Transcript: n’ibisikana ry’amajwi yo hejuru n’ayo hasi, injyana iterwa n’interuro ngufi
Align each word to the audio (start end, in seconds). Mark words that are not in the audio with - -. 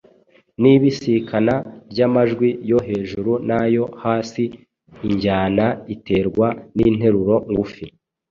n’ibisikana 0.61 1.53
ry’amajwi 1.91 2.49
yo 2.71 2.79
hejuru 2.87 3.31
n’ayo 3.47 3.83
hasi, 4.03 4.43
injyana 5.07 5.65
iterwa 5.95 6.47
n’interuro 6.75 7.35
ngufi 7.51 7.85